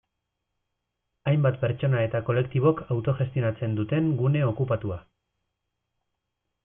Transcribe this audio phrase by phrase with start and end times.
[1.31, 4.99] Hainbat pertsona eta kolektibok autogestionatzen duten gune okupatua.